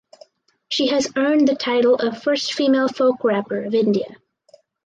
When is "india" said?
3.75-4.17